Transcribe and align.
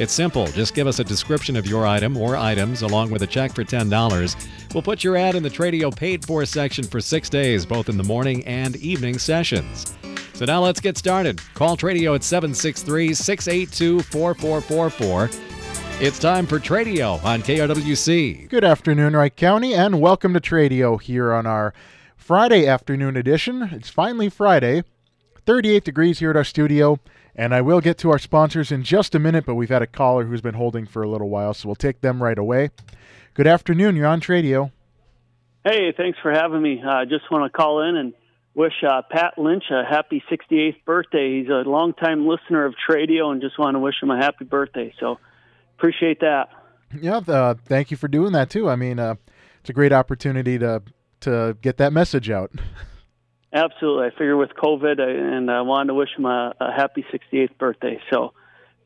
It's 0.00 0.14
simple. 0.14 0.46
Just 0.46 0.74
give 0.74 0.86
us 0.86 0.98
a 0.98 1.04
description 1.04 1.56
of 1.56 1.66
your 1.66 1.86
item 1.86 2.16
or 2.16 2.34
items 2.34 2.80
along 2.80 3.10
with 3.10 3.20
a 3.20 3.26
check 3.26 3.54
for 3.54 3.64
$10. 3.64 4.72
We'll 4.72 4.82
put 4.82 5.04
your 5.04 5.14
ad 5.14 5.34
in 5.34 5.42
the 5.42 5.50
Tradio 5.50 5.94
paid 5.94 6.24
for 6.24 6.42
section 6.46 6.84
for 6.84 7.02
six 7.02 7.28
days, 7.28 7.66
both 7.66 7.90
in 7.90 7.98
the 7.98 8.02
morning 8.02 8.42
and 8.46 8.76
evening 8.76 9.18
sessions. 9.18 9.92
So 10.32 10.46
now 10.46 10.62
let's 10.62 10.80
get 10.80 10.96
started. 10.96 11.42
Call 11.52 11.76
Tradio 11.76 12.14
at 12.14 12.24
763 12.24 13.12
682 13.12 14.00
4444. 14.04 15.30
It's 16.00 16.18
time 16.18 16.46
for 16.46 16.58
Tradio 16.58 17.22
on 17.22 17.42
KRWC. 17.42 18.48
Good 18.48 18.64
afternoon, 18.64 19.14
Wright 19.14 19.36
County, 19.36 19.74
and 19.74 20.00
welcome 20.00 20.32
to 20.32 20.40
Tradio 20.40 20.98
here 20.98 21.30
on 21.30 21.44
our 21.44 21.74
Friday 22.16 22.66
afternoon 22.66 23.18
edition. 23.18 23.68
It's 23.70 23.90
finally 23.90 24.30
Friday, 24.30 24.82
38 25.44 25.84
degrees 25.84 26.20
here 26.20 26.30
at 26.30 26.36
our 26.36 26.44
studio, 26.44 26.98
and 27.34 27.54
I 27.54 27.60
will 27.60 27.80
get 27.80 27.98
to 27.98 28.10
our 28.10 28.18
sponsors 28.18 28.72
in 28.72 28.82
just 28.82 29.14
a 29.14 29.18
minute, 29.18 29.44
but 29.46 29.54
we've 29.54 29.68
had 29.68 29.82
a 29.82 29.86
caller 29.86 30.24
who's 30.24 30.40
been 30.40 30.54
holding 30.54 30.86
for 30.86 31.02
a 31.02 31.08
little 31.08 31.28
while, 31.28 31.54
so 31.54 31.68
we'll 31.68 31.76
take 31.76 32.00
them 32.00 32.22
right 32.22 32.38
away. 32.38 32.70
Good 33.34 33.46
afternoon, 33.46 33.96
you're 33.96 34.06
on 34.06 34.20
Tradio. 34.20 34.72
Hey, 35.64 35.92
thanks 35.96 36.18
for 36.22 36.32
having 36.32 36.62
me. 36.62 36.82
I 36.82 37.02
uh, 37.02 37.04
just 37.04 37.30
want 37.30 37.50
to 37.50 37.56
call 37.56 37.82
in 37.88 37.96
and 37.96 38.14
wish 38.54 38.72
uh, 38.86 39.02
Pat 39.10 39.38
Lynch 39.38 39.64
a 39.70 39.84
happy 39.84 40.22
68th 40.30 40.84
birthday. 40.84 41.40
He's 41.40 41.48
a 41.48 41.68
longtime 41.68 42.26
listener 42.26 42.64
of 42.64 42.74
Tradio, 42.88 43.30
and 43.30 43.40
just 43.40 43.58
want 43.58 43.74
to 43.74 43.78
wish 43.78 43.96
him 44.02 44.10
a 44.10 44.16
happy 44.16 44.44
birthday. 44.44 44.94
So 44.98 45.18
appreciate 45.78 46.20
that. 46.20 46.48
Yeah, 46.98 47.18
uh, 47.18 47.54
thank 47.66 47.90
you 47.90 47.96
for 47.96 48.08
doing 48.08 48.32
that 48.32 48.50
too. 48.50 48.68
I 48.68 48.76
mean, 48.76 48.98
uh, 48.98 49.14
it's 49.60 49.70
a 49.70 49.72
great 49.72 49.92
opportunity 49.92 50.58
to 50.58 50.82
to 51.20 51.56
get 51.60 51.76
that 51.76 51.92
message 51.92 52.30
out. 52.30 52.50
Absolutely. 53.52 54.06
I 54.06 54.10
figure 54.10 54.36
with 54.36 54.50
COVID, 54.50 55.00
and 55.00 55.50
I 55.50 55.62
wanted 55.62 55.88
to 55.88 55.94
wish 55.94 56.10
him 56.16 56.24
a, 56.24 56.54
a 56.60 56.72
happy 56.72 57.04
68th 57.12 57.58
birthday. 57.58 58.00
So 58.12 58.32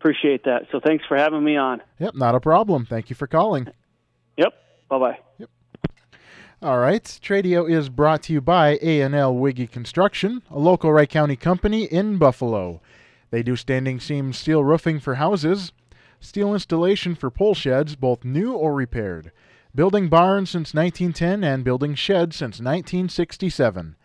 appreciate 0.01 0.45
that. 0.45 0.67
So 0.73 0.81
thanks 0.85 1.05
for 1.07 1.17
having 1.17 1.45
me 1.45 1.57
on. 1.57 1.83
Yep, 1.99 2.15
not 2.15 2.35
a 2.35 2.41
problem. 2.41 2.87
Thank 2.87 3.11
you 3.11 3.17
for 3.17 3.27
calling. 3.27 3.69
Yep. 4.37 4.53
Bye 4.89 4.99
bye. 4.99 5.19
Yep. 5.39 5.51
All 6.63 6.79
right. 6.79 7.05
Tradio 7.05 7.71
is 7.71 7.91
brought 7.91 8.23
to 8.25 8.33
you 8.33 8.41
by 8.41 8.79
A&L 8.81 9.35
Wiggy 9.35 9.67
Construction, 9.67 10.43
a 10.51 10.59
local 10.59 10.93
Wright 10.93 11.11
County 11.11 11.37
company 11.37 11.85
in 11.85 12.17
Buffalo. 12.17 12.81
They 13.31 13.43
do 13.43 13.57
standing 13.57 14.01
seam 14.01 14.33
steel 14.33 14.65
roofing 14.65 15.01
for 15.01 15.17
houses, 15.17 15.73
steel 16.21 16.55
installation 16.55 17.15
for 17.15 17.31
pole 17.31 17.55
sheds, 17.55 17.97
both 17.97 18.25
new 18.25 18.53
or 18.55 18.73
repaired, 18.73 19.31
building 19.75 20.09
barns 20.09 20.51
since 20.51 20.73
1910 20.73 21.45
and 21.45 21.65
building 21.65 21.95
sheds 21.95 22.37
since 22.37 22.61
1967. 22.61 23.97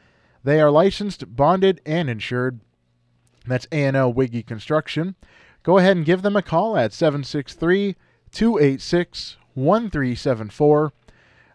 They 0.44 0.62
are 0.62 0.72
licensed, 0.72 1.36
bonded, 1.36 1.82
and 1.86 2.09
insured. 2.09 2.59
That's 3.45 3.68
A&L 3.72 4.14
Wiggy 4.14 4.44
Construction. 4.44 5.16
Go 5.64 5.78
ahead 5.78 5.98
and 5.98 6.06
give 6.06 6.22
them 6.22 6.36
a 6.36 6.42
call 6.42 6.78
at 6.78 6.94
763 6.94 7.95
286 8.32 9.38
1374. 9.54 10.94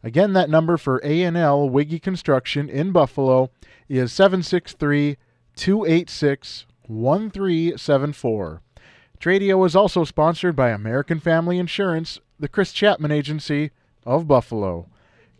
Again, 0.03 0.35
that 0.35 0.51
number 0.51 0.77
for 0.77 1.01
A&L 1.03 1.69
Wiggy 1.71 1.99
Construction 1.99 2.69
in 2.69 2.93
Buffalo 2.93 3.51
is 3.89 4.13
763 4.13 5.17
286 5.57 6.67
1374. 6.87 8.63
Tradio 9.19 9.67
is 9.67 9.75
also 9.75 10.05
sponsored 10.05 10.55
by 10.55 10.69
American 10.69 11.21
Family 11.21 11.59
Insurance, 11.59 12.21
the 12.39 12.49
Chris 12.49 12.73
Chapman 12.73 13.11
Agency 13.11 13.71
of 14.05 14.29
Buffalo. 14.29 14.87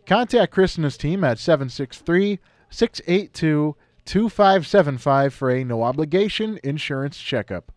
Contact 0.07 0.51
Chris 0.51 0.75
and 0.75 0.85
his 0.85 0.97
team 0.97 1.23
at 1.23 1.37
763 1.37 2.39
682 2.75 3.77
2575 4.03 5.33
for 5.33 5.49
a 5.49 5.63
no 5.63 5.81
obligation 5.81 6.59
insurance 6.61 7.17
checkup. 7.17 7.71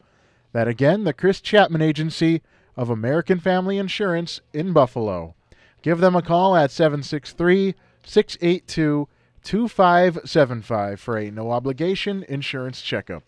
That 0.53 0.67
again, 0.67 1.05
the 1.05 1.13
Chris 1.13 1.41
Chapman 1.41 1.83
Agency 1.83 2.43
of 2.77 2.91
American 2.91 3.39
Family 3.39 3.79
Insurance 3.79 4.41
in 4.53 4.73
Buffalo. 4.73 5.37
Give 5.83 6.01
them 6.01 6.17
a 6.17 6.23
call 6.23 6.57
at 6.57 6.73
763 6.73 7.77
682 8.05 9.09
2575 9.45 11.01
for 11.01 11.17
a 11.17 11.31
no 11.31 11.53
obligation 11.53 12.25
insurance 12.29 12.83
checkup. 12.83 13.23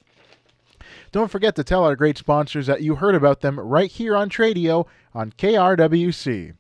Don't 1.13 1.31
forget 1.31 1.55
to 1.55 1.63
tell 1.63 1.85
our 1.85 1.95
great 1.95 2.19
sponsors 2.19 2.67
that 2.67 2.83
you 2.83 2.97
heard 2.97 3.15
about 3.15 3.43
them 3.43 3.61
right 3.61 3.93
here 3.93 4.17
on 4.17 4.29
Tradio 4.29 4.89
on 5.15 5.31
KRWC. 5.31 6.55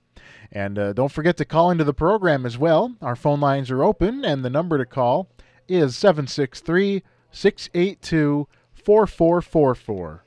And 0.52 0.78
uh, 0.78 0.92
don't 0.92 1.12
forget 1.12 1.36
to 1.36 1.44
call 1.44 1.70
into 1.70 1.84
the 1.84 1.94
program 1.94 2.44
as 2.44 2.58
well. 2.58 2.96
Our 3.00 3.16
phone 3.16 3.40
lines 3.40 3.70
are 3.70 3.84
open, 3.84 4.24
and 4.24 4.44
the 4.44 4.50
number 4.50 4.78
to 4.78 4.86
call 4.86 5.28
is 5.68 5.96
763 5.96 7.02
682 7.30 8.48
4444. 8.72 10.24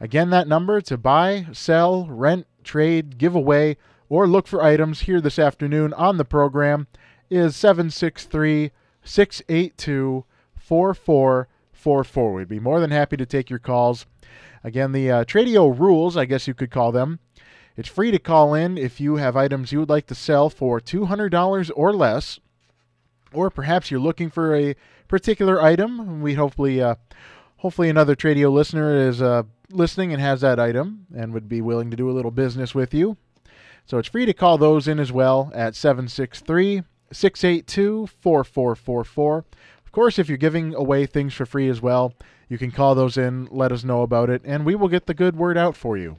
Again, 0.00 0.30
that 0.30 0.48
number 0.48 0.80
to 0.80 0.98
buy, 0.98 1.46
sell, 1.52 2.06
rent, 2.06 2.46
trade, 2.64 3.18
give 3.18 3.34
away, 3.34 3.76
or 4.08 4.26
look 4.26 4.46
for 4.46 4.62
items 4.62 5.02
here 5.02 5.20
this 5.20 5.38
afternoon 5.38 5.94
on 5.94 6.16
the 6.16 6.24
program 6.24 6.86
is 7.30 7.56
763 7.56 8.72
682 9.02 10.24
4444. 10.56 12.32
We'd 12.34 12.48
be 12.48 12.60
more 12.60 12.80
than 12.80 12.90
happy 12.90 13.16
to 13.16 13.24
take 13.24 13.48
your 13.48 13.58
calls. 13.58 14.04
Again, 14.64 14.92
the 14.92 15.10
uh, 15.10 15.24
Tradio 15.24 15.76
rules, 15.76 16.16
I 16.16 16.24
guess 16.24 16.46
you 16.46 16.54
could 16.54 16.70
call 16.70 16.92
them. 16.92 17.20
It's 17.76 17.88
free 17.88 18.10
to 18.10 18.18
call 18.18 18.54
in 18.54 18.76
if 18.76 19.00
you 19.00 19.16
have 19.16 19.36
items 19.36 19.72
you 19.72 19.78
would 19.80 19.88
like 19.88 20.06
to 20.08 20.14
sell 20.14 20.50
for 20.50 20.80
$200 20.80 21.70
or 21.74 21.92
less, 21.92 22.38
or 23.32 23.50
perhaps 23.50 23.90
you're 23.90 24.00
looking 24.00 24.28
for 24.28 24.54
a 24.54 24.76
particular 25.08 25.62
item. 25.62 26.20
We 26.20 26.34
hopefully, 26.34 26.82
uh, 26.82 26.96
hopefully, 27.58 27.88
another 27.88 28.14
Tradio 28.14 28.52
listener 28.52 28.94
is 28.96 29.22
uh, 29.22 29.44
listening 29.70 30.12
and 30.12 30.20
has 30.20 30.42
that 30.42 30.60
item 30.60 31.06
and 31.16 31.32
would 31.32 31.48
be 31.48 31.62
willing 31.62 31.90
to 31.90 31.96
do 31.96 32.10
a 32.10 32.12
little 32.12 32.30
business 32.30 32.74
with 32.74 32.92
you. 32.92 33.16
So 33.86 33.98
it's 33.98 34.08
free 34.08 34.26
to 34.26 34.34
call 34.34 34.58
those 34.58 34.86
in 34.86 35.00
as 35.00 35.10
well 35.10 35.50
at 35.54 35.74
763 35.74 36.82
682 37.10 38.06
4444. 38.20 39.44
Of 39.84 39.92
course, 39.92 40.18
if 40.18 40.28
you're 40.28 40.38
giving 40.38 40.74
away 40.74 41.06
things 41.06 41.34
for 41.34 41.46
free 41.46 41.68
as 41.68 41.82
well, 41.82 42.14
you 42.48 42.58
can 42.58 42.70
call 42.70 42.94
those 42.94 43.16
in, 43.16 43.48
let 43.50 43.72
us 43.72 43.84
know 43.84 44.02
about 44.02 44.30
it, 44.30 44.42
and 44.44 44.64
we 44.64 44.74
will 44.74 44.88
get 44.88 45.06
the 45.06 45.14
good 45.14 45.36
word 45.36 45.56
out 45.56 45.76
for 45.76 45.96
you. 45.96 46.18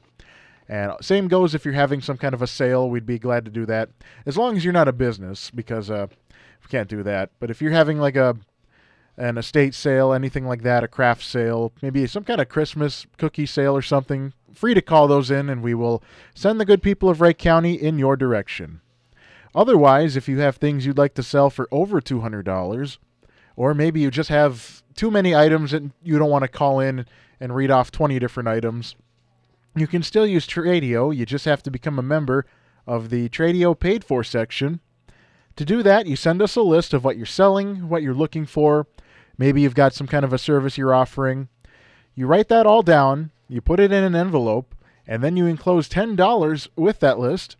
And 0.68 0.92
same 1.00 1.28
goes 1.28 1.54
if 1.54 1.64
you're 1.64 1.74
having 1.74 2.00
some 2.00 2.16
kind 2.16 2.34
of 2.34 2.42
a 2.42 2.46
sale, 2.46 2.88
we'd 2.88 3.06
be 3.06 3.18
glad 3.18 3.44
to 3.44 3.50
do 3.50 3.66
that. 3.66 3.90
As 4.24 4.38
long 4.38 4.56
as 4.56 4.64
you're 4.64 4.72
not 4.72 4.88
a 4.88 4.92
business, 4.92 5.50
because 5.50 5.90
uh, 5.90 6.06
we 6.62 6.68
can't 6.70 6.88
do 6.88 7.02
that. 7.02 7.30
But 7.38 7.50
if 7.50 7.60
you're 7.60 7.72
having 7.72 7.98
like 7.98 8.16
a 8.16 8.36
an 9.16 9.38
estate 9.38 9.74
sale, 9.74 10.12
anything 10.12 10.44
like 10.44 10.62
that, 10.62 10.82
a 10.82 10.88
craft 10.88 11.22
sale, 11.22 11.72
maybe 11.80 12.04
some 12.06 12.24
kind 12.24 12.40
of 12.40 12.48
Christmas 12.48 13.06
cookie 13.16 13.46
sale 13.46 13.76
or 13.76 13.82
something, 13.82 14.32
free 14.52 14.74
to 14.74 14.82
call 14.82 15.06
those 15.06 15.30
in 15.30 15.48
and 15.48 15.62
we 15.62 15.74
will 15.74 16.02
send 16.34 16.60
the 16.60 16.64
good 16.64 16.82
people 16.82 17.08
of 17.08 17.20
Wright 17.20 17.38
County 17.38 17.74
in 17.74 17.98
your 17.98 18.16
direction. 18.16 18.80
Otherwise, 19.54 20.16
if 20.16 20.28
you 20.28 20.38
have 20.40 20.56
things 20.56 20.84
you'd 20.84 20.98
like 20.98 21.14
to 21.14 21.22
sell 21.22 21.48
for 21.48 21.68
over 21.70 22.00
$200, 22.00 22.98
or 23.56 23.72
maybe 23.72 24.00
you 24.00 24.10
just 24.10 24.30
have 24.30 24.82
too 24.96 25.10
many 25.10 25.34
items 25.34 25.72
and 25.72 25.92
you 26.02 26.18
don't 26.18 26.30
want 26.30 26.42
to 26.42 26.48
call 26.48 26.80
in 26.80 27.06
and 27.38 27.54
read 27.54 27.70
off 27.70 27.92
20 27.92 28.18
different 28.18 28.48
items, 28.48 28.96
you 29.76 29.86
can 29.86 30.02
still 30.02 30.26
use 30.26 30.46
Tradio. 30.46 31.14
You 31.14 31.26
just 31.26 31.44
have 31.44 31.62
to 31.64 31.70
become 31.70 31.98
a 31.98 32.02
member 32.02 32.46
of 32.86 33.10
the 33.10 33.28
Tradio 33.28 33.78
paid 33.78 34.04
for 34.04 34.22
section. 34.22 34.80
To 35.56 35.64
do 35.64 35.82
that, 35.82 36.06
you 36.06 36.16
send 36.16 36.42
us 36.42 36.56
a 36.56 36.62
list 36.62 36.92
of 36.92 37.04
what 37.04 37.16
you're 37.16 37.26
selling, 37.26 37.88
what 37.88 38.02
you're 38.02 38.14
looking 38.14 38.46
for. 38.46 38.86
Maybe 39.38 39.62
you've 39.62 39.74
got 39.74 39.94
some 39.94 40.06
kind 40.06 40.24
of 40.24 40.32
a 40.32 40.38
service 40.38 40.78
you're 40.78 40.94
offering. 40.94 41.48
You 42.14 42.26
write 42.26 42.48
that 42.48 42.66
all 42.66 42.82
down, 42.82 43.30
you 43.48 43.60
put 43.60 43.80
it 43.80 43.92
in 43.92 44.04
an 44.04 44.14
envelope, 44.14 44.74
and 45.06 45.22
then 45.22 45.36
you 45.36 45.46
enclose 45.46 45.88
$10 45.88 46.68
with 46.76 47.00
that 47.00 47.18
list. 47.18 47.56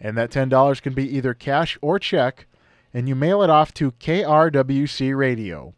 And 0.00 0.16
that 0.16 0.30
$10 0.30 0.80
can 0.80 0.94
be 0.94 1.16
either 1.16 1.34
cash 1.34 1.76
or 1.82 1.98
check, 1.98 2.46
and 2.94 3.08
you 3.08 3.14
mail 3.14 3.42
it 3.42 3.50
off 3.50 3.74
to 3.74 3.92
KRWC 3.92 5.16
Radio, 5.16 5.74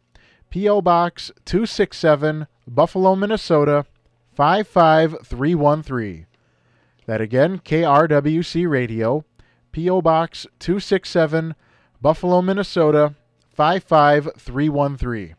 P.O. 0.50 0.82
Box 0.82 1.32
267, 1.47 2.47
Buffalo, 2.69 3.17
Minnesota 3.17 3.87
55313. 4.40 6.26
That 7.04 7.20
again, 7.20 7.58
KRWC 7.58 8.66
Radio, 8.70 9.26
P.O. 9.70 10.00
Box 10.00 10.46
267, 10.60 11.54
Buffalo, 12.00 12.40
Minnesota 12.40 13.16
55313. 13.52 15.37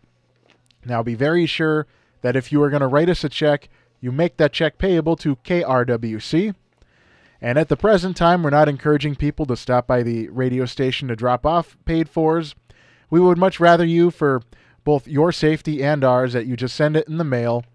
Now 0.85 1.01
be 1.01 1.15
very 1.15 1.47
sure 1.47 1.87
that 2.21 2.35
if 2.35 2.51
you 2.51 2.61
are 2.61 2.69
going 2.69 2.81
to 2.81 2.87
write 2.87 3.09
us 3.09 3.23
a 3.23 3.29
check, 3.29 3.69
you 3.99 4.11
make 4.11 4.37
that 4.37 4.53
check 4.53 4.77
payable 4.77 5.15
to 5.15 5.35
KRWC. 5.37 6.53
And 7.41 7.57
at 7.57 7.69
the 7.69 7.77
present 7.77 8.15
time, 8.15 8.43
we're 8.43 8.51
not 8.51 8.69
encouraging 8.69 9.15
people 9.15 9.47
to 9.47 9.57
stop 9.57 9.87
by 9.87 10.03
the 10.03 10.29
radio 10.29 10.65
station 10.65 11.07
to 11.07 11.15
drop 11.15 11.43
off 11.43 11.75
paid 11.85 12.07
fors. 12.07 12.53
We 13.09 13.19
would 13.19 13.39
much 13.39 13.59
rather 13.59 13.83
you, 13.83 14.11
for 14.11 14.43
both 14.83 15.07
your 15.07 15.31
safety 15.31 15.83
and 15.83 16.03
ours, 16.03 16.33
that 16.33 16.45
you 16.45 16.55
just 16.55 16.75
send 16.75 16.95
it 16.95 17.07
in 17.07 17.17
the 17.17 17.23
mail. 17.23 17.65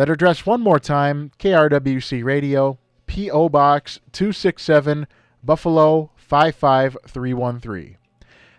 That 0.00 0.08
address 0.08 0.46
one 0.46 0.62
more 0.62 0.80
time 0.80 1.30
KRWC 1.38 2.24
Radio, 2.24 2.78
P.O. 3.06 3.50
Box 3.50 4.00
267, 4.12 5.06
Buffalo 5.44 6.10
55313. 6.16 7.98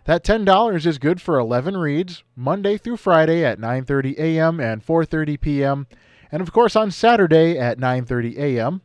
That 0.06 0.24
$10 0.24 0.86
is 0.86 1.00
good 1.00 1.20
for 1.20 1.40
11 1.40 1.78
reads, 1.78 2.22
Monday 2.36 2.78
through 2.78 2.98
Friday 2.98 3.44
at 3.44 3.58
9:30 3.58 4.20
a.m. 4.20 4.60
and 4.60 4.86
4:30 4.86 5.42
p.m., 5.42 5.88
and 6.32 6.44
of 6.44 6.54
course 6.54 6.76
on 6.76 6.92
Saturday 6.92 7.58
at 7.58 7.80
9:30 7.80 8.38
a.m. 8.38 8.82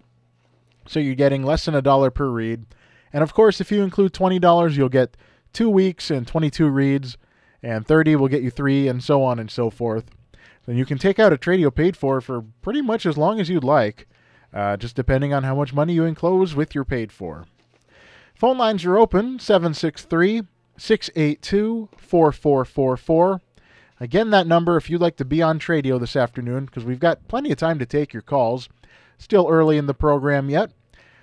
So 0.86 0.98
you're 0.98 1.14
getting 1.14 1.42
less 1.42 1.66
than 1.66 1.74
a 1.74 1.82
dollar 1.82 2.10
per 2.10 2.30
read. 2.30 2.64
And 3.12 3.22
of 3.22 3.34
course, 3.34 3.60
if 3.60 3.70
you 3.70 3.82
include 3.82 4.14
$20, 4.14 4.74
you'll 4.74 4.88
get 4.88 5.18
2 5.52 5.68
weeks 5.68 6.10
and 6.10 6.26
22 6.26 6.70
reads, 6.70 7.18
and 7.62 7.86
30 7.86 8.16
will 8.16 8.28
get 8.28 8.40
you 8.40 8.50
3 8.50 8.88
and 8.88 9.04
so 9.04 9.22
on 9.22 9.38
and 9.38 9.50
so 9.50 9.68
forth. 9.68 10.15
Then 10.66 10.76
you 10.76 10.84
can 10.84 10.98
take 10.98 11.18
out 11.18 11.32
a 11.32 11.36
Tradio 11.36 11.74
paid 11.74 11.96
for 11.96 12.20
for 12.20 12.42
pretty 12.62 12.82
much 12.82 13.06
as 13.06 13.16
long 13.16 13.40
as 13.40 13.48
you'd 13.48 13.64
like, 13.64 14.06
uh, 14.52 14.76
just 14.76 14.96
depending 14.96 15.32
on 15.32 15.44
how 15.44 15.54
much 15.54 15.72
money 15.72 15.94
you 15.94 16.04
enclose 16.04 16.54
with 16.54 16.74
your 16.74 16.84
paid 16.84 17.12
for. 17.12 17.46
Phone 18.34 18.58
lines 18.58 18.84
are 18.84 18.98
open 18.98 19.38
763 19.38 20.42
682 20.76 21.88
4444. 21.96 23.40
Again, 23.98 24.30
that 24.30 24.46
number 24.46 24.76
if 24.76 24.90
you'd 24.90 25.00
like 25.00 25.16
to 25.16 25.24
be 25.24 25.40
on 25.40 25.58
Tradio 25.58 25.98
this 25.98 26.16
afternoon, 26.16 26.66
because 26.66 26.84
we've 26.84 27.00
got 27.00 27.28
plenty 27.28 27.50
of 27.50 27.56
time 27.56 27.78
to 27.78 27.86
take 27.86 28.12
your 28.12 28.22
calls. 28.22 28.68
Still 29.16 29.48
early 29.48 29.78
in 29.78 29.86
the 29.86 29.94
program 29.94 30.50
yet. 30.50 30.70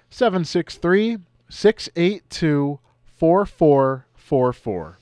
763 0.09 1.17
682 1.49 2.79
4444. 3.05 4.97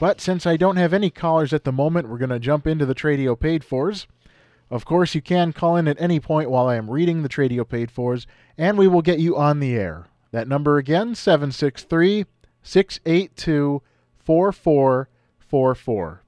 But 0.00 0.18
since 0.18 0.46
I 0.46 0.56
don't 0.56 0.76
have 0.76 0.94
any 0.94 1.10
callers 1.10 1.52
at 1.52 1.64
the 1.64 1.72
moment, 1.72 2.08
we're 2.08 2.16
going 2.16 2.30
to 2.30 2.38
jump 2.38 2.66
into 2.66 2.86
the 2.86 2.94
Tradio 2.94 3.38
paid 3.38 3.62
fors. 3.62 4.06
Of 4.70 4.86
course, 4.86 5.14
you 5.14 5.20
can 5.20 5.52
call 5.52 5.76
in 5.76 5.86
at 5.86 6.00
any 6.00 6.18
point 6.18 6.50
while 6.50 6.66
I 6.66 6.76
am 6.76 6.90
reading 6.90 7.22
the 7.22 7.28
Tradio 7.28 7.68
paid 7.68 7.90
fors, 7.90 8.26
and 8.56 8.78
we 8.78 8.88
will 8.88 9.02
get 9.02 9.18
you 9.18 9.36
on 9.36 9.60
the 9.60 9.74
air. 9.76 10.06
That 10.30 10.48
number 10.48 10.78
again, 10.78 11.14
763 11.14 12.24
682 12.62 13.82
4444. 14.24 16.22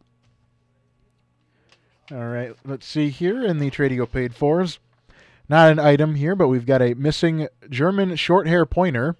All 2.10 2.26
right, 2.26 2.54
let's 2.66 2.86
see 2.86 3.08
here 3.08 3.42
in 3.42 3.56
the 3.56 3.70
Tradio 3.70 4.10
paid 4.10 4.34
fors. 4.34 4.80
Not 5.48 5.72
an 5.72 5.78
item 5.78 6.16
here, 6.16 6.36
but 6.36 6.48
we've 6.48 6.66
got 6.66 6.82
a 6.82 6.92
missing 6.92 7.48
German 7.70 8.16
short 8.16 8.46
hair 8.46 8.66
pointer, 8.66 9.16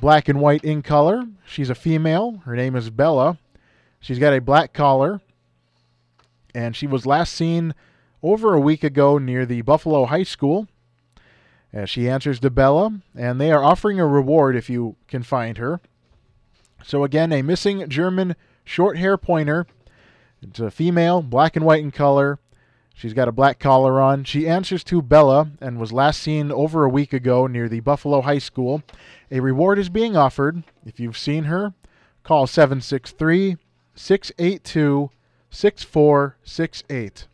black 0.00 0.28
and 0.28 0.40
white 0.40 0.62
in 0.62 0.82
color. 0.82 1.26
She's 1.44 1.68
a 1.68 1.74
female. 1.74 2.42
Her 2.44 2.54
name 2.54 2.76
is 2.76 2.88
Bella. 2.88 3.38
She's 4.02 4.18
got 4.18 4.34
a 4.34 4.40
black 4.40 4.72
collar, 4.72 5.20
and 6.52 6.74
she 6.74 6.88
was 6.88 7.06
last 7.06 7.32
seen 7.32 7.72
over 8.20 8.52
a 8.52 8.60
week 8.60 8.82
ago 8.82 9.16
near 9.16 9.46
the 9.46 9.62
Buffalo 9.62 10.06
High 10.06 10.24
School. 10.24 10.66
Uh, 11.72 11.84
she 11.84 12.08
answers 12.08 12.40
to 12.40 12.50
Bella, 12.50 13.00
and 13.16 13.40
they 13.40 13.52
are 13.52 13.62
offering 13.62 14.00
a 14.00 14.06
reward 14.06 14.56
if 14.56 14.68
you 14.68 14.96
can 15.06 15.22
find 15.22 15.56
her. 15.58 15.80
So, 16.84 17.04
again, 17.04 17.32
a 17.32 17.42
missing 17.42 17.88
German 17.88 18.34
short 18.64 18.98
hair 18.98 19.16
pointer. 19.16 19.68
It's 20.42 20.58
a 20.58 20.72
female, 20.72 21.22
black 21.22 21.54
and 21.54 21.64
white 21.64 21.84
in 21.84 21.92
color. 21.92 22.40
She's 22.92 23.14
got 23.14 23.28
a 23.28 23.32
black 23.32 23.60
collar 23.60 24.00
on. 24.00 24.24
She 24.24 24.48
answers 24.48 24.82
to 24.84 25.00
Bella 25.00 25.52
and 25.60 25.78
was 25.78 25.92
last 25.92 26.20
seen 26.20 26.50
over 26.50 26.84
a 26.84 26.90
week 26.90 27.12
ago 27.12 27.46
near 27.46 27.68
the 27.68 27.78
Buffalo 27.78 28.20
High 28.22 28.38
School. 28.38 28.82
A 29.30 29.38
reward 29.38 29.78
is 29.78 29.88
being 29.88 30.16
offered. 30.16 30.64
If 30.84 30.98
you've 30.98 31.16
seen 31.16 31.44
her, 31.44 31.72
call 32.24 32.48
763 32.48 33.58
682 33.94 35.10
6468. 35.50 37.26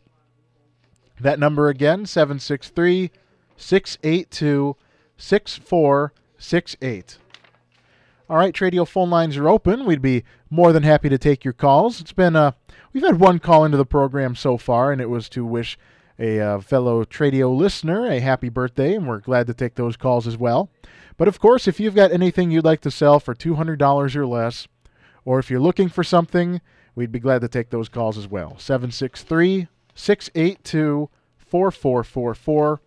That 1.19 1.39
number 1.39 1.69
again, 1.69 2.05
763 2.05 3.11
682 3.57 4.75
6468. 5.17 7.17
All 8.29 8.37
right, 8.37 8.53
Tradio 8.53 8.87
phone 8.87 9.09
lines 9.09 9.37
are 9.37 9.49
open. 9.49 9.85
We'd 9.85 10.01
be 10.01 10.23
more 10.49 10.71
than 10.71 10.83
happy 10.83 11.09
to 11.09 11.17
take 11.17 11.43
your 11.43 11.53
calls. 11.53 11.99
It's 11.99 12.13
been 12.13 12.35
uh, 12.35 12.51
we've 12.93 13.03
had 13.03 13.19
one 13.19 13.39
call 13.39 13.65
into 13.65 13.77
the 13.77 13.85
program 13.85 14.35
so 14.35 14.57
far, 14.57 14.91
and 14.91 15.01
it 15.01 15.09
was 15.09 15.27
to 15.29 15.45
wish 15.45 15.77
a 16.19 16.39
uh, 16.39 16.59
fellow 16.59 17.03
Tradio 17.03 17.55
listener 17.55 18.05
a 18.05 18.19
happy 18.19 18.49
birthday, 18.49 18.95
and 18.95 19.07
we're 19.07 19.19
glad 19.19 19.47
to 19.47 19.53
take 19.53 19.75
those 19.75 19.97
calls 19.97 20.27
as 20.27 20.37
well. 20.37 20.69
But 21.17 21.27
of 21.27 21.39
course, 21.39 21.67
if 21.67 21.79
you've 21.79 21.95
got 21.95 22.11
anything 22.11 22.51
you'd 22.51 22.65
like 22.65 22.81
to 22.81 22.91
sell 22.91 23.19
for 23.19 23.33
two 23.33 23.55
hundred 23.55 23.79
dollars 23.79 24.15
or 24.15 24.27
less, 24.27 24.67
or 25.29 25.37
if 25.37 25.51
you're 25.51 25.59
looking 25.59 25.89
for 25.89 26.03
something, 26.03 26.59
we'd 26.95 27.11
be 27.11 27.19
glad 27.19 27.39
to 27.39 27.47
take 27.47 27.69
those 27.69 27.87
calls 27.87 28.17
as 28.17 28.27
well. 28.27 28.57
763 28.57 29.67
682 29.93 31.07
4444. 31.37 32.81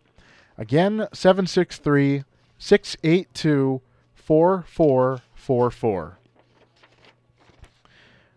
Again, 0.58 1.06
763 1.12 2.24
682 2.58 3.80
4444. 4.12 6.18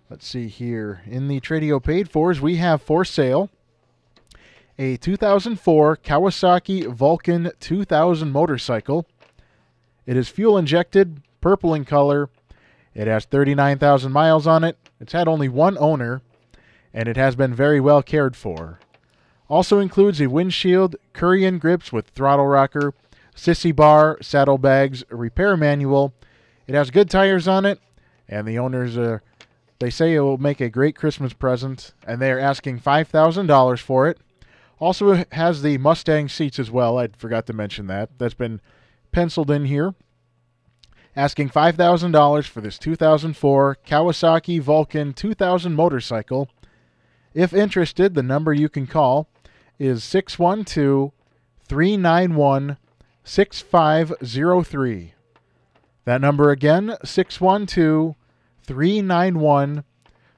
Let's 0.07 0.27
see 0.27 0.49
here. 0.49 1.01
In 1.07 1.27
the 1.27 1.39
Tradio 1.39 1.81
paid 1.81 2.07
fours, 2.07 2.39
we 2.39 2.57
have 2.57 2.83
for 2.83 3.05
sale 3.05 3.49
a 4.77 4.97
2004 4.97 5.97
Kawasaki 5.97 6.93
Vulcan 6.93 7.49
2000 7.59 8.31
motorcycle. 8.31 9.07
It 10.05 10.15
is 10.15 10.29
fuel 10.29 10.59
injected, 10.59 11.23
purple 11.41 11.73
in 11.73 11.85
color. 11.85 12.29
It 12.95 13.07
has 13.07 13.25
39,000 13.25 14.11
miles 14.11 14.47
on 14.47 14.63
it. 14.63 14.77
It's 14.99 15.13
had 15.13 15.27
only 15.27 15.49
one 15.49 15.77
owner, 15.77 16.21
and 16.93 17.07
it 17.09 17.17
has 17.17 17.35
been 17.35 17.53
very 17.53 17.81
well 17.81 18.01
cared 18.01 18.35
for. 18.35 18.79
Also 19.49 19.79
includes 19.79 20.21
a 20.21 20.27
windshield, 20.27 20.95
Kuryakyn 21.13 21.59
grips 21.59 21.91
with 21.91 22.07
throttle 22.07 22.47
rocker, 22.47 22.93
sissy 23.35 23.75
bar, 23.75 24.17
saddlebags, 24.21 25.03
repair 25.09 25.57
manual. 25.57 26.13
It 26.67 26.73
has 26.73 26.89
good 26.89 27.09
tires 27.09 27.47
on 27.47 27.65
it, 27.65 27.79
and 28.27 28.47
the 28.47 28.57
owners 28.57 28.97
are. 28.97 29.21
They 29.79 29.89
say 29.89 30.15
it 30.15 30.21
will 30.21 30.37
make 30.37 30.61
a 30.61 30.69
great 30.69 30.95
Christmas 30.95 31.33
present, 31.33 31.93
and 32.07 32.21
they 32.21 32.31
are 32.31 32.39
asking 32.39 32.79
$5,000 32.79 33.79
for 33.81 34.07
it. 34.07 34.17
Also 34.79 35.25
has 35.33 35.61
the 35.61 35.77
Mustang 35.77 36.29
seats 36.29 36.59
as 36.59 36.71
well. 36.71 36.97
I 36.97 37.09
forgot 37.17 37.45
to 37.47 37.53
mention 37.53 37.87
that. 37.87 38.17
That's 38.17 38.33
been 38.33 38.61
penciled 39.11 39.51
in 39.51 39.65
here. 39.65 39.93
Asking 41.15 41.49
$5,000 41.49 42.47
for 42.47 42.59
this 42.59 42.77
2004 42.77 43.77
Kawasaki 43.87 44.59
Vulcan 44.59 45.13
2000 45.13 45.73
motorcycle. 45.73 46.49
If 47.33 47.53
interested, 47.53 48.15
the 48.15 48.23
number 48.23 48.53
you 48.53 48.67
can 48.67 48.85
call 48.85 49.29
is 49.79 50.03
612 50.03 51.13
391 51.67 52.77
6503. 53.23 55.13
That 56.05 56.21
number 56.21 56.51
again, 56.51 56.95
612 57.03 58.15
391 58.63 59.83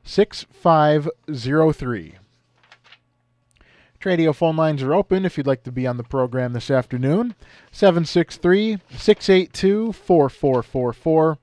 6503. 0.03 2.15
Tradio 3.99 4.33
phone 4.33 4.55
lines 4.55 4.83
are 4.83 4.93
open 4.93 5.25
if 5.25 5.37
you'd 5.37 5.47
like 5.47 5.63
to 5.63 5.71
be 5.71 5.87
on 5.87 5.97
the 5.97 6.03
program 6.03 6.53
this 6.53 6.69
afternoon. 6.69 7.33
763 7.71 8.77
682 8.91 9.91
4444. 9.91 11.37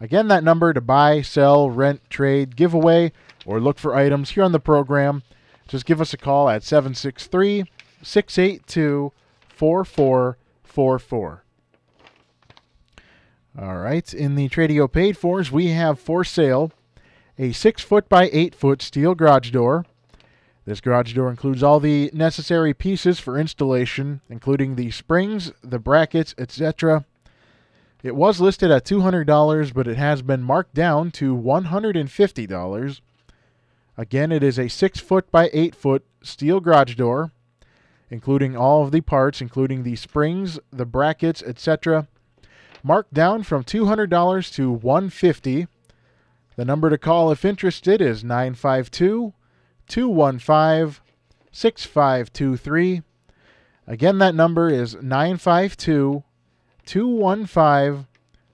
Again, 0.00 0.26
that 0.28 0.42
number 0.42 0.72
to 0.72 0.80
buy, 0.80 1.22
sell, 1.22 1.70
rent, 1.70 2.00
trade, 2.10 2.56
give 2.56 2.74
away, 2.74 3.12
or 3.46 3.60
look 3.60 3.78
for 3.78 3.94
items 3.94 4.30
here 4.30 4.42
on 4.42 4.50
the 4.50 4.58
program. 4.58 5.22
Just 5.68 5.86
give 5.86 6.00
us 6.00 6.12
a 6.12 6.16
call 6.16 6.48
at 6.48 6.64
763 6.64 7.64
682 8.02 9.12
4444. 9.48 11.44
All 13.60 13.76
right, 13.76 14.14
in 14.14 14.34
the 14.34 14.48
Tradio 14.48 14.90
paid 14.90 15.16
fors, 15.16 15.52
we 15.52 15.68
have 15.68 16.00
for 16.00 16.24
sale 16.24 16.72
a 17.38 17.52
6 17.52 17.82
foot 17.82 18.08
by 18.08 18.28
8 18.32 18.54
foot 18.54 18.82
steel 18.82 19.14
garage 19.14 19.50
door. 19.50 19.84
This 20.64 20.80
garage 20.80 21.12
door 21.14 21.28
includes 21.28 21.62
all 21.62 21.80
the 21.80 22.10
necessary 22.14 22.72
pieces 22.72 23.18
for 23.18 23.38
installation, 23.38 24.20
including 24.28 24.76
the 24.76 24.92
springs, 24.92 25.50
the 25.62 25.80
brackets, 25.80 26.34
etc. 26.38 27.04
It 28.02 28.14
was 28.14 28.40
listed 28.40 28.70
at 28.70 28.84
$200, 28.84 29.74
but 29.74 29.88
it 29.88 29.96
has 29.96 30.22
been 30.22 30.42
marked 30.42 30.74
down 30.74 31.10
to 31.12 31.36
$150. 31.36 33.00
Again, 33.96 34.32
it 34.32 34.42
is 34.42 34.58
a 34.58 34.68
6 34.68 35.00
foot 35.00 35.30
by 35.32 35.50
8 35.52 35.74
foot 35.74 36.04
steel 36.22 36.60
garage 36.60 36.94
door, 36.94 37.32
including 38.08 38.56
all 38.56 38.84
of 38.84 38.92
the 38.92 39.00
parts, 39.00 39.40
including 39.40 39.82
the 39.82 39.96
springs, 39.96 40.60
the 40.72 40.86
brackets, 40.86 41.42
etc. 41.42 42.06
Marked 42.84 43.14
down 43.14 43.42
from 43.42 43.64
$200 43.64 44.52
to 44.54 44.70
150. 44.70 45.66
The 46.54 46.64
number 46.64 46.88
to 46.88 46.98
call 46.98 47.32
if 47.32 47.44
interested 47.44 48.00
is 48.00 48.22
952 48.22 49.32
215 49.88 51.02
6523. 51.52 53.02
Again, 53.86 54.18
that 54.18 54.34
number 54.34 54.68
is 54.68 54.94
952 54.94 56.24
215 56.86 58.06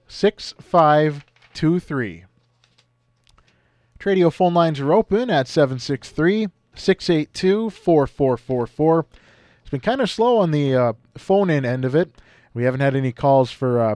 6523. 0.07 2.25
Tradio 3.99 4.31
phone 4.31 4.53
lines 4.53 4.79
are 4.79 4.93
open 4.93 5.29
at 5.29 5.47
763 5.47 6.47
682 6.73 7.69
4444. 7.69 9.05
It's 9.61 9.69
been 9.69 9.79
kind 9.81 10.01
of 10.01 10.09
slow 10.09 10.37
on 10.37 10.51
the 10.51 10.75
uh, 10.75 10.93
phone 11.17 11.49
in 11.49 11.65
end 11.65 11.85
of 11.85 11.95
it. 11.95 12.11
We 12.53 12.63
haven't 12.63 12.79
had 12.79 12.95
any 12.95 13.11
calls 13.11 13.51
for 13.51 13.79
uh, 13.79 13.95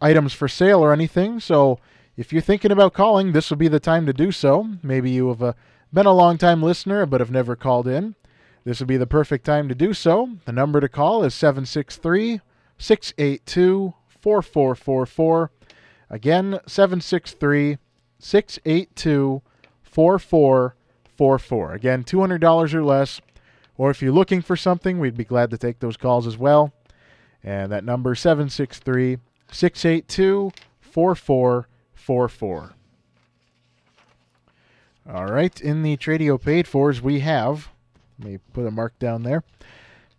items 0.00 0.32
for 0.32 0.48
sale 0.48 0.80
or 0.80 0.92
anything, 0.92 1.38
so 1.38 1.78
if 2.16 2.32
you're 2.32 2.42
thinking 2.42 2.72
about 2.72 2.92
calling, 2.92 3.32
this 3.32 3.50
will 3.50 3.56
be 3.56 3.68
the 3.68 3.80
time 3.80 4.06
to 4.06 4.12
do 4.12 4.32
so. 4.32 4.68
Maybe 4.82 5.10
you 5.10 5.28
have 5.28 5.42
uh, 5.42 5.52
been 5.92 6.06
a 6.06 6.12
long 6.12 6.38
time 6.38 6.62
listener 6.62 7.06
but 7.06 7.20
have 7.20 7.30
never 7.30 7.56
called 7.56 7.86
in. 7.86 8.14
This 8.64 8.80
would 8.80 8.88
be 8.88 8.96
the 8.96 9.06
perfect 9.06 9.44
time 9.44 9.68
to 9.68 9.74
do 9.74 9.94
so. 9.94 10.36
The 10.44 10.52
number 10.52 10.80
to 10.80 10.88
call 10.88 11.24
is 11.24 11.34
763 11.34 12.40
682 12.78 13.94
4444. 14.20 15.50
Again, 16.10 16.60
763 16.66 17.78
682 18.18 19.42
4444. 19.82 21.72
Again, 21.72 22.04
$200 22.04 22.74
or 22.74 22.84
less. 22.84 23.20
Or 23.76 23.90
if 23.90 24.02
you're 24.02 24.12
looking 24.12 24.42
for 24.42 24.56
something, 24.56 24.98
we'd 24.98 25.16
be 25.16 25.24
glad 25.24 25.50
to 25.50 25.58
take 25.58 25.78
those 25.80 25.96
calls 25.96 26.26
as 26.26 26.36
well. 26.36 26.72
And 27.42 27.72
that 27.72 27.84
number 27.84 28.14
763 28.14 29.16
682 29.50 30.52
4444. 30.80 32.74
All 35.12 35.26
right, 35.26 35.60
in 35.60 35.82
the 35.82 35.96
Tradio 35.96 36.40
paid 36.40 36.68
fors, 36.68 37.02
we 37.02 37.18
have, 37.18 37.70
let 38.20 38.28
me 38.28 38.38
put 38.52 38.64
a 38.64 38.70
mark 38.70 38.96
down 39.00 39.24
there. 39.24 39.42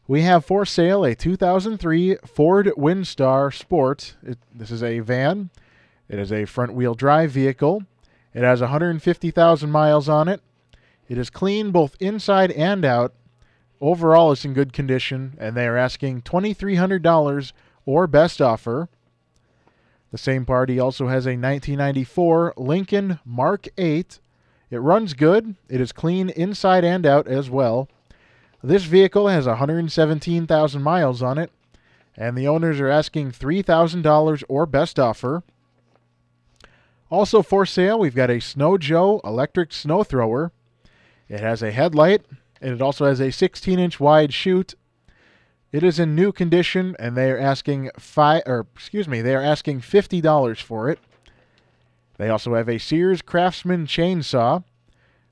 We 0.06 0.24
have 0.24 0.44
for 0.44 0.66
sale 0.66 1.06
a 1.06 1.16
2003 1.16 2.18
Ford 2.26 2.74
Windstar 2.78 3.54
Sport. 3.54 4.18
It, 4.22 4.38
this 4.54 4.70
is 4.70 4.84
a 4.84 5.00
van. 5.00 5.50
It 6.10 6.20
is 6.20 6.34
a 6.34 6.44
front 6.44 6.74
wheel 6.74 6.94
drive 6.94 7.32
vehicle. 7.32 7.84
It 8.34 8.44
has 8.44 8.60
150,000 8.60 9.72
miles 9.72 10.10
on 10.10 10.28
it. 10.28 10.42
It 11.08 11.18
is 11.18 11.30
clean 11.30 11.72
both 11.72 11.96
inside 12.02 12.52
and 12.52 12.84
out. 12.84 13.14
Overall, 13.80 14.34
it's 14.34 14.44
in 14.44 14.54
good 14.54 14.74
condition, 14.74 15.38
and 15.40 15.56
they 15.56 15.68
are 15.68 15.78
asking 15.78 16.24
$2,300 16.24 17.54
or 17.86 18.08
best 18.08 18.42
offer. 18.42 18.90
The 20.12 20.18
same 20.18 20.44
party 20.44 20.82
also 20.82 21.08
has 21.08 21.26
a 21.26 21.40
1994 21.40 22.56
Lincoln 22.58 23.20
Mark 23.24 23.70
8. 23.78 24.20
It 24.72 24.80
runs 24.80 25.14
good. 25.14 25.56
It 25.70 25.82
is 25.82 25.92
clean 25.92 26.30
inside 26.30 26.86
and 26.86 27.06
out 27.06 27.28
as 27.28 27.50
well. 27.50 27.90
This 28.64 28.86
vehicle 28.86 29.28
has 29.28 29.46
117,000 29.46 30.82
miles 30.82 31.22
on 31.22 31.38
it, 31.38 31.52
and 32.16 32.38
the 32.38 32.48
owners 32.48 32.80
are 32.80 32.88
asking 32.90 33.32
$3,000 33.32 34.44
or 34.48 34.66
best 34.66 34.98
offer. 34.98 35.44
Also 37.10 37.42
for 37.42 37.66
sale, 37.66 38.00
we've 38.00 38.16
got 38.16 38.30
a 38.30 38.40
Snow 38.40 38.78
Joe 38.78 39.20
electric 39.26 39.74
snow 39.74 40.04
thrower. 40.04 40.54
It 41.28 41.42
has 41.42 41.62
a 41.62 41.72
headlight, 41.72 42.26
and 42.62 42.74
it 42.74 42.82
also 42.82 43.06
has 43.06 43.20
a 43.20 43.32
16 43.32 43.78
inch 43.78 44.00
wide 44.00 44.34
chute. 44.34 44.76
It 45.74 45.84
is 45.84 46.00
in 46.00 46.16
new 46.16 46.32
condition, 46.32 46.96
and 47.00 47.18
they 47.18 47.32
are 47.32 47.38
asking 47.38 47.92
five, 47.98 48.44
or 48.46 48.68
excuse 48.76 49.08
me, 49.08 49.22
they 49.22 49.36
are 49.36 49.42
asking 49.42 49.82
fifty 49.82 50.20
dollars 50.20 50.60
for 50.60 50.90
it. 50.90 51.00
They 52.22 52.30
also 52.30 52.54
have 52.54 52.70
a 52.70 52.78
Sears 52.78 53.24
Craftsman 53.24 53.88
chainsaw. 53.88 54.64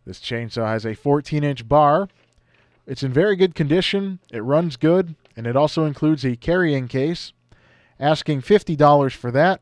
This 0.08 0.20
chainsaw 0.20 0.66
has 0.70 0.88
a 0.88 0.96
14 0.96 1.44
inch 1.44 1.68
bar. 1.70 2.10
It's 2.88 3.04
in 3.04 3.14
very 3.14 3.36
good 3.36 3.54
condition. 3.54 4.18
It 4.32 4.40
runs 4.40 4.76
good, 4.76 5.14
and 5.38 5.46
it 5.46 5.56
also 5.56 5.86
includes 5.86 6.26
a 6.26 6.36
carrying 6.36 6.88
case. 6.88 7.32
Asking 8.00 8.42
fifty 8.42 8.76
dollars 8.76 9.14
for 9.14 9.30
that. 9.30 9.62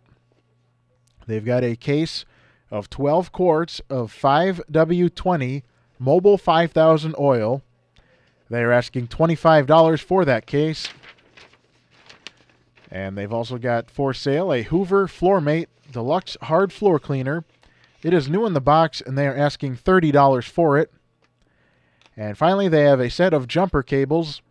They've 1.26 1.44
got 1.44 1.66
a 1.66 1.76
case 1.76 2.24
of 2.72 2.90
12 2.90 3.34
quarts 3.34 3.82
of 3.90 4.14
5W20 4.14 5.64
Mobil 6.02 6.40
5000 6.40 7.14
oil. 7.20 7.62
They 8.50 8.64
are 8.64 8.72
asking 8.72 9.10
$25 9.10 10.02
for 10.02 10.24
that 10.24 10.46
case. 10.46 10.88
And 12.92 13.18
they've 13.18 13.34
also 13.34 13.58
got 13.58 13.92
for 13.92 14.14
sale 14.14 14.54
a 14.54 14.64
Hoover 14.64 15.08
Floormate 15.08 15.68
Deluxe 15.92 16.38
Hard 16.44 16.72
Floor 16.72 17.00
Cleaner. 17.00 17.44
It 18.04 18.14
is 18.14 18.30
new 18.30 18.46
in 18.46 18.54
the 18.54 18.62
box 18.62 19.02
and 19.02 19.18
they 19.18 19.28
are 19.28 19.36
asking 19.36 19.78
$30 19.78 20.48
for 20.48 20.78
it. 20.78 20.92
And 22.16 22.38
finally, 22.38 22.68
they 22.68 22.84
have 22.84 23.00
a 23.00 23.10
set 23.10 23.34
of 23.34 23.48
jumper 23.48 23.84
cables. 23.84 24.42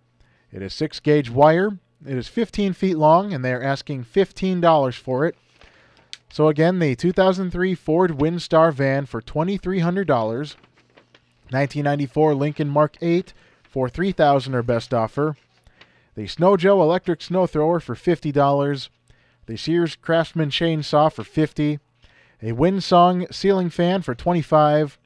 It 0.52 0.62
is 0.62 0.74
6 0.74 1.00
gauge 1.00 1.30
wire. 1.30 1.78
It 2.06 2.16
is 2.16 2.28
15 2.28 2.72
feet 2.74 2.96
long 2.96 3.32
and 3.32 3.44
they 3.44 3.52
are 3.52 3.62
asking 3.62 4.04
$15 4.04 4.94
for 4.98 5.26
it. 5.26 5.36
So 6.30 6.48
again, 6.48 6.78
the 6.78 6.94
2003 6.94 7.74
Ford 7.74 8.12
Windstar 8.12 8.72
van 8.72 9.06
for 9.06 9.22
$2,300. 9.22 10.56
1994 11.50 12.34
Lincoln 12.34 12.68
Mark 12.68 12.96
8 13.00 13.32
for 13.62 13.88
3000 13.88 14.52
dollars 14.52 14.60
or 14.60 14.62
best 14.62 14.92
offer. 14.92 15.36
The 16.16 16.26
Snow 16.26 16.56
Joe 16.56 16.82
electric 16.82 17.20
snow 17.20 17.46
thrower 17.46 17.78
for 17.78 17.94
$50. 17.94 18.88
The 19.44 19.56
Sears 19.56 19.96
Craftsman 19.96 20.50
chainsaw 20.50 21.12
for 21.12 21.22
50 21.22 21.78
A 22.42 22.52
Windsong 22.52 23.32
ceiling 23.32 23.70
fan 23.70 24.02
for 24.02 24.14
25 24.14 24.98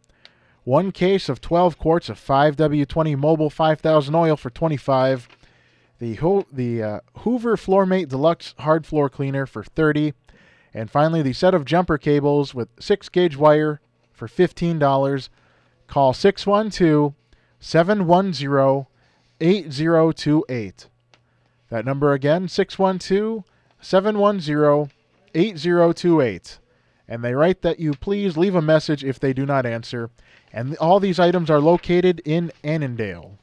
One 0.64 0.93
case 0.93 1.29
of 1.29 1.40
12 1.40 1.76
quarts 1.76 2.09
of 2.09 2.19
5W20 2.19 3.17
Mobil 3.17 3.50
5000 3.50 4.14
oil 4.14 4.37
for 4.37 4.50
25 4.50 5.29
The, 5.99 6.14
Ho- 6.14 6.47
the 6.50 6.83
uh, 6.83 7.00
Hoover 7.19 7.57
Floormate 7.57 8.09
Deluxe 8.09 8.55
hard 8.61 8.87
floor 8.87 9.11
cleaner 9.11 9.47
for 9.47 9.64
30 9.64 10.14
and 10.73 10.90
finally, 10.90 11.23
the 11.23 11.33
set 11.33 11.55
of 11.55 11.64
jumper 11.64 11.99
cables 11.99 12.55
with 12.55 12.69
6 12.79 13.09
gauge 13.09 13.37
wire 13.37 13.81
for 14.12 14.29
$15. 14.29 15.29
Call 15.88 16.12
612 16.12 17.14
710 17.59 18.87
8028. 19.40 20.88
That 21.71 21.85
number 21.85 22.12
again, 22.12 22.49
612 22.49 23.45
710 23.81 24.91
8028. 25.35 26.59
And 27.09 27.25
they 27.25 27.35
write 27.35 27.62
that 27.62 27.81
you 27.81 27.93
please 27.95 28.37
leave 28.37 28.55
a 28.55 28.62
message 28.62 29.03
if 29.03 29.19
they 29.19 29.33
do 29.33 29.47
not 29.47 29.67
answer. 29.67 30.11
And 30.53 30.77
all 30.77 31.00
these 31.00 31.19
items 31.19 31.50
are 31.50 31.61
located 31.61 32.21
in 32.25 32.53
Annandale. 32.62 33.39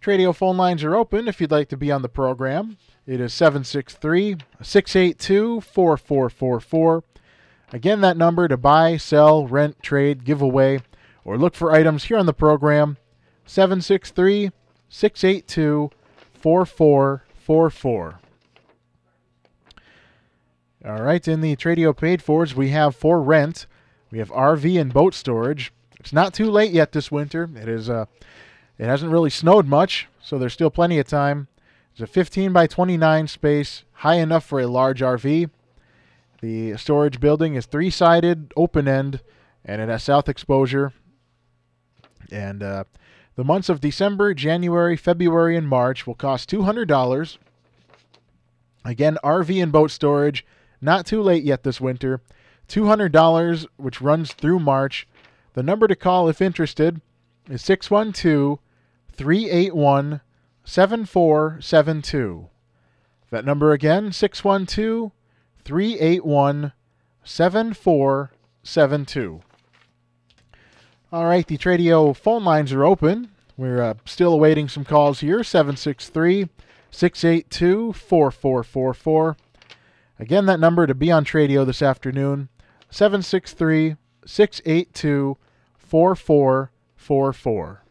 Tradio 0.00 0.34
phone 0.34 0.56
lines 0.56 0.84
are 0.84 0.94
open 0.94 1.26
if 1.26 1.40
you'd 1.40 1.50
like 1.50 1.68
to 1.68 1.76
be 1.76 1.90
on 1.90 2.02
the 2.02 2.08
program. 2.08 2.78
It 3.06 3.20
is 3.20 3.34
763 3.34 4.36
682 4.62 5.60
4444. 5.60 7.04
Again, 7.72 8.00
that 8.00 8.16
number 8.16 8.48
to 8.48 8.56
buy, 8.56 8.96
sell, 8.96 9.46
rent, 9.46 9.82
trade, 9.82 10.24
give 10.24 10.40
away, 10.40 10.80
or 11.24 11.36
look 11.36 11.54
for 11.54 11.72
items 11.72 12.04
here 12.04 12.16
on 12.16 12.26
the 12.26 12.32
program 12.32 12.96
763 13.44 14.50
682 14.88 15.90
4444. 16.38 18.20
All 20.84 21.02
right, 21.02 21.26
in 21.26 21.40
the 21.40 21.56
Tradio 21.56 21.96
paid 21.96 22.22
fors, 22.22 22.54
we 22.54 22.70
have 22.70 22.94
for 22.94 23.20
rent, 23.20 23.66
we 24.10 24.18
have 24.18 24.30
RV 24.30 24.80
and 24.80 24.92
boat 24.92 25.12
storage. 25.14 25.72
It's 25.98 26.12
not 26.12 26.32
too 26.32 26.50
late 26.50 26.72
yet 26.72 26.92
this 26.92 27.10
winter. 27.10 27.50
It 27.54 27.68
is 27.68 27.90
uh, 27.90 28.06
it 28.78 28.86
hasn't 28.86 29.10
really 29.10 29.30
snowed 29.30 29.66
much, 29.66 30.06
so 30.22 30.38
there's 30.38 30.52
still 30.52 30.70
plenty 30.70 30.98
of 30.98 31.06
time. 31.06 31.48
It's 31.92 32.00
a 32.00 32.06
15 32.06 32.52
by 32.52 32.68
29 32.68 33.26
space, 33.26 33.82
high 33.92 34.14
enough 34.14 34.44
for 34.44 34.60
a 34.60 34.68
large 34.68 35.00
RV. 35.00 35.50
The 36.40 36.76
storage 36.76 37.18
building 37.18 37.56
is 37.56 37.66
three 37.66 37.90
sided, 37.90 38.52
open 38.56 38.86
end, 38.86 39.20
and 39.64 39.82
it 39.82 39.88
has 39.88 40.04
south 40.04 40.28
exposure. 40.28 40.92
And 42.30 42.62
uh, 42.62 42.84
the 43.38 43.44
months 43.44 43.68
of 43.68 43.80
December, 43.80 44.34
January, 44.34 44.96
February, 44.96 45.56
and 45.56 45.68
March 45.68 46.08
will 46.08 46.16
cost 46.16 46.50
$200. 46.50 47.38
Again, 48.84 49.16
RV 49.22 49.62
and 49.62 49.70
boat 49.70 49.92
storage, 49.92 50.44
not 50.80 51.06
too 51.06 51.22
late 51.22 51.44
yet 51.44 51.62
this 51.62 51.80
winter. 51.80 52.20
$200, 52.68 53.66
which 53.76 54.00
runs 54.00 54.32
through 54.32 54.58
March. 54.58 55.06
The 55.52 55.62
number 55.62 55.86
to 55.86 55.94
call 55.94 56.28
if 56.28 56.42
interested 56.42 57.00
is 57.48 57.62
612 57.62 58.58
381 59.12 60.20
7472. 60.64 62.48
That 63.30 63.44
number 63.44 63.70
again, 63.70 64.10
612 64.10 65.12
381 65.62 66.72
7472. 67.22 69.42
All 71.10 71.24
right, 71.24 71.46
the 71.46 71.56
Tradio 71.56 72.14
phone 72.14 72.44
lines 72.44 72.70
are 72.74 72.84
open. 72.84 73.30
We're 73.56 73.82
uh, 73.82 73.94
still 74.04 74.34
awaiting 74.34 74.68
some 74.68 74.84
calls 74.84 75.20
here 75.20 75.42
763 75.42 76.50
682 76.90 77.94
4444. 77.94 79.36
Again, 80.18 80.44
that 80.44 80.60
number 80.60 80.86
to 80.86 80.94
be 80.94 81.10
on 81.10 81.24
Tradio 81.24 81.64
this 81.64 81.80
afternoon 81.80 82.50
763 82.90 83.96
682 84.26 85.38
4444. 85.78 87.82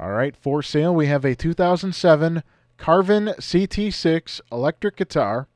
All 0.00 0.10
right, 0.10 0.34
for 0.34 0.62
sale, 0.62 0.94
we 0.94 1.06
have 1.08 1.26
a 1.26 1.34
2007 1.34 2.42
Carvin 2.78 3.26
CT6 3.26 4.40
electric 4.50 4.96
guitar. 4.96 5.48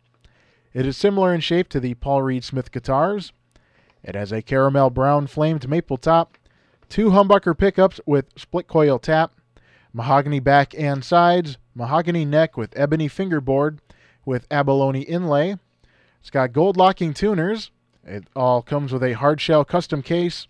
It 0.74 0.84
is 0.84 0.98
similar 0.98 1.32
in 1.32 1.40
shape 1.40 1.70
to 1.70 1.80
the 1.80 1.94
Paul 1.94 2.20
Reed 2.20 2.44
Smith 2.44 2.70
guitars. 2.70 3.32
It 4.02 4.14
has 4.14 4.32
a 4.32 4.42
caramel 4.42 4.90
brown 4.90 5.26
flamed 5.26 5.68
maple 5.68 5.96
top, 5.96 6.36
two 6.88 7.10
humbucker 7.10 7.56
pickups 7.56 8.00
with 8.04 8.26
split 8.36 8.66
coil 8.66 8.98
tap, 8.98 9.32
mahogany 9.92 10.40
back 10.40 10.74
and 10.76 11.04
sides, 11.04 11.58
mahogany 11.74 12.24
neck 12.24 12.56
with 12.56 12.72
ebony 12.76 13.08
fingerboard 13.08 13.80
with 14.24 14.46
abalone 14.50 15.02
inlay. 15.02 15.56
It's 16.20 16.30
got 16.30 16.52
gold 16.52 16.76
locking 16.76 17.14
tuners. 17.14 17.70
It 18.04 18.24
all 18.34 18.62
comes 18.62 18.92
with 18.92 19.02
a 19.02 19.12
hard 19.12 19.40
shell 19.40 19.64
custom 19.64 20.02
case, 20.02 20.46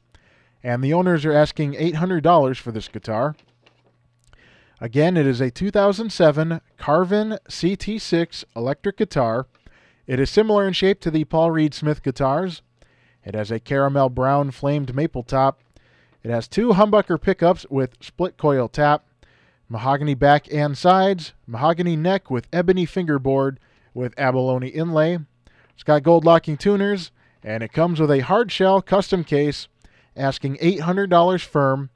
and 0.63 0.83
the 0.83 0.93
owners 0.95 1.25
are 1.25 1.33
asking 1.33 1.75
$800 1.75 2.57
for 2.57 2.73
this 2.73 2.89
guitar. 2.89 3.37
Again, 4.81 5.17
it 5.17 5.27
is 5.27 5.41
a 5.41 5.51
2007 5.51 6.61
Carvin 6.77 7.39
CT6 7.49 8.45
electric 8.57 8.97
guitar. 8.97 9.47
It 10.07 10.19
is 10.19 10.29
similar 10.29 10.67
in 10.67 10.73
shape 10.73 11.01
to 11.03 11.11
the 11.11 11.25
Paul 11.25 11.53
Reed 11.53 11.73
Smith 11.73 12.03
guitars. 12.03 12.63
It 13.25 13.35
has 13.35 13.51
a 13.51 13.61
caramel 13.61 14.09
brown 14.09 14.51
flamed 14.51 14.95
maple 14.95 15.23
top. 15.23 15.61
It 16.23 16.31
has 16.31 16.49
two 16.49 16.71
humbucker 16.71 17.21
pickups 17.21 17.67
with 17.71 18.03
split 18.03 18.37
coil 18.37 18.69
tap, 18.69 19.05
mahogany 19.69 20.15
back 20.15 20.53
and 20.53 20.77
sides, 20.77 21.33
mahogany 21.47 21.97
neck 21.97 22.31
with 22.31 22.49
ebony 22.53 22.87
fingerboard 22.87 23.59
with 23.95 24.19
abalone 24.19 24.69
inlay. 24.69 25.19
It's 25.75 25.83
got 25.83 26.03
gold 26.03 26.25
locking 26.25 26.57
tuners, 26.57 27.11
and 27.43 27.63
it 27.63 27.73
comes 27.73 28.01
with 28.01 28.11
a 28.11 28.21
hard 28.21 28.53
shell 28.53 28.83
custom 28.83 29.25
case 29.25 29.69
asking 30.17 30.57
$800 30.57 31.45
firm. 31.45 31.91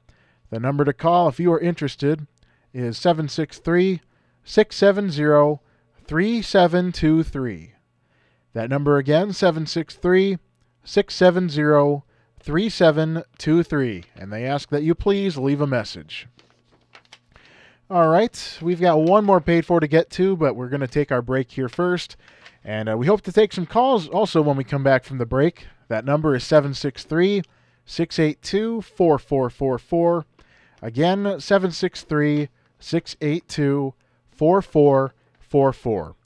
The 0.49 0.59
number 0.59 0.85
to 0.85 0.93
call 0.93 1.27
if 1.27 1.39
you 1.39 1.51
are 1.53 1.59
interested 1.59 2.25
is 2.73 2.97
763 2.97 4.01
670 4.43 5.59
3723. 6.05 7.73
That 8.53 8.69
number 8.69 8.97
again, 8.97 9.33
763 9.33 10.37
670 10.87 12.03
3723. 12.39 14.03
And 14.15 14.31
they 14.31 14.45
ask 14.45 14.69
that 14.69 14.83
you 14.83 14.95
please 14.95 15.37
leave 15.37 15.59
a 15.59 15.67
message. 15.67 16.27
All 17.89 18.07
right, 18.07 18.57
we've 18.61 18.79
got 18.79 19.01
one 19.01 19.25
more 19.25 19.41
paid 19.41 19.65
for 19.65 19.81
to 19.81 19.87
get 19.87 20.09
to, 20.11 20.37
but 20.37 20.55
we're 20.55 20.69
going 20.69 20.81
to 20.81 20.87
take 20.87 21.11
our 21.11 21.21
break 21.21 21.51
here 21.51 21.67
first. 21.67 22.15
And 22.63 22.89
uh, 22.89 22.97
we 22.97 23.05
hope 23.05 23.21
to 23.23 23.33
take 23.33 23.51
some 23.51 23.65
calls 23.65 24.07
also 24.07 24.41
when 24.41 24.55
we 24.55 24.63
come 24.63 24.83
back 24.83 25.03
from 25.03 25.17
the 25.17 25.25
break. 25.25 25.67
That 25.89 26.05
number 26.05 26.35
is 26.35 26.45
763 26.45 27.43
682 27.85 28.81
4444. 28.81 30.25
Again, 30.81 31.39
763 31.39 32.49
682 32.79 33.93
4444. 34.31 36.16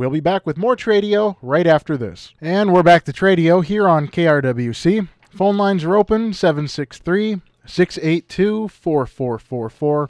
We'll 0.00 0.08
be 0.08 0.20
back 0.20 0.46
with 0.46 0.56
more 0.56 0.76
Tradio 0.76 1.36
right 1.42 1.66
after 1.66 1.94
this. 1.94 2.32
And 2.40 2.72
we're 2.72 2.82
back 2.82 3.04
to 3.04 3.12
Tradio 3.12 3.62
here 3.62 3.86
on 3.86 4.08
KRWC. 4.08 5.08
Phone 5.28 5.58
lines 5.58 5.84
are 5.84 5.94
open 5.94 6.32
763 6.32 7.42
682 7.66 8.68
4444. 8.68 10.08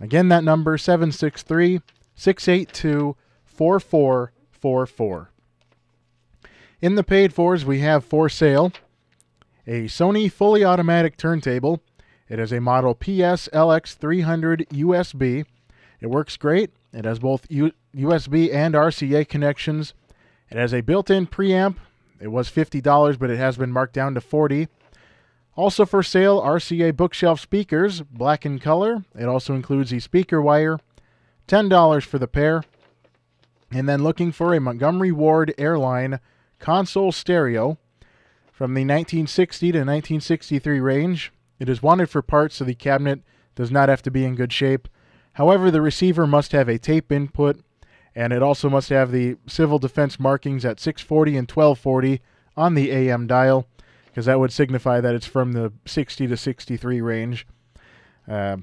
Again, 0.00 0.26
that 0.26 0.42
number 0.42 0.76
763 0.76 1.82
682 2.16 3.16
4444. 3.44 5.30
In 6.80 6.96
the 6.96 7.04
paid 7.04 7.32
fors, 7.32 7.64
we 7.64 7.78
have 7.78 8.04
for 8.04 8.28
sale 8.28 8.72
a 9.68 9.84
Sony 9.84 10.32
fully 10.32 10.64
automatic 10.64 11.16
turntable. 11.16 11.80
It 12.28 12.40
is 12.40 12.50
a 12.50 12.60
model 12.60 12.96
PS 12.96 13.46
LX300 13.52 14.66
USB. 14.70 15.44
It 16.00 16.08
works 16.08 16.36
great. 16.36 16.72
It 16.92 17.04
has 17.04 17.18
both 17.18 17.46
U- 17.50 17.72
USB 17.96 18.52
and 18.52 18.74
RCA 18.74 19.28
connections. 19.28 19.94
It 20.50 20.58
has 20.58 20.74
a 20.74 20.82
built-in 20.82 21.26
preamp. 21.26 21.76
It 22.20 22.28
was 22.28 22.50
$50, 22.50 23.18
but 23.18 23.30
it 23.30 23.38
has 23.38 23.56
been 23.56 23.72
marked 23.72 23.94
down 23.94 24.14
to 24.14 24.20
40. 24.20 24.68
Also 25.54 25.84
for 25.84 26.02
sale, 26.02 26.40
RCA 26.40 26.96
bookshelf 26.96 27.40
speakers, 27.40 28.00
black 28.02 28.46
in 28.46 28.58
color. 28.58 29.04
It 29.18 29.26
also 29.26 29.54
includes 29.54 29.92
a 29.92 30.00
speaker 30.00 30.40
wire, 30.40 30.78
$10 31.48 32.04
for 32.04 32.18
the 32.18 32.28
pair. 32.28 32.62
And 33.70 33.88
then 33.88 34.02
looking 34.02 34.32
for 34.32 34.54
a 34.54 34.60
Montgomery 34.60 35.12
Ward 35.12 35.54
Airline 35.58 36.20
console 36.58 37.10
stereo 37.10 37.78
from 38.52 38.74
the 38.74 38.82
1960 38.82 39.72
to 39.72 39.78
1963 39.78 40.80
range. 40.80 41.32
It 41.58 41.68
is 41.68 41.82
wanted 41.82 42.08
for 42.08 42.22
parts 42.22 42.56
so 42.56 42.64
the 42.64 42.74
cabinet 42.74 43.20
does 43.54 43.70
not 43.70 43.88
have 43.88 44.02
to 44.02 44.10
be 44.10 44.24
in 44.24 44.34
good 44.34 44.52
shape. 44.52 44.88
However, 45.34 45.70
the 45.70 45.80
receiver 45.80 46.26
must 46.26 46.52
have 46.52 46.68
a 46.68 46.78
tape 46.78 47.10
input 47.10 47.60
and 48.14 48.32
it 48.32 48.42
also 48.42 48.68
must 48.68 48.90
have 48.90 49.10
the 49.10 49.36
civil 49.46 49.78
defense 49.78 50.20
markings 50.20 50.64
at 50.64 50.80
640 50.80 51.36
and 51.36 51.50
1240 51.50 52.20
on 52.56 52.74
the 52.74 52.90
AM 52.90 53.26
dial 53.26 53.66
because 54.06 54.26
that 54.26 54.38
would 54.38 54.52
signify 54.52 55.00
that 55.00 55.14
it's 55.14 55.26
from 55.26 55.52
the 55.52 55.72
60 55.86 56.26
to 56.26 56.36
63 56.36 57.00
range. 57.00 57.46
Uh, 58.28 58.58